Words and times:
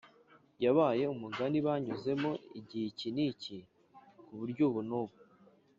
yabaye 0.63 1.03
umugani 1.15 1.57
banyuzemo 1.67 2.31
igihe 2.59 2.85
iki 2.91 3.07
n’iki, 3.15 3.57
ku 4.25 4.31
buryo 4.39 4.63
ubu 4.69 4.81
n’ubu 4.89 5.17